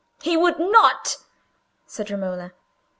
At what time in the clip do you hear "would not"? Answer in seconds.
0.35-1.17